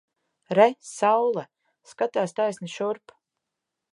Re! 0.59 0.65
Saule! 0.91 1.43
Skatās 1.93 2.35
taisni 2.41 2.73
šurp! 2.79 3.17